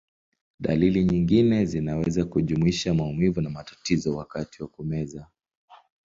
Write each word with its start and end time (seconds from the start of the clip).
Dalili 0.59 1.03
nyingine 1.03 1.65
zinaweza 1.65 2.25
kujumuisha 2.25 2.93
maumivu 2.93 3.41
na 3.41 3.49
matatizo 3.49 4.15
wakati 4.15 4.61
wa 4.61 4.67
kumeza. 4.67 5.27